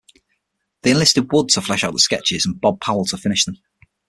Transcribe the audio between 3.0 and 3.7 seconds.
to finish them.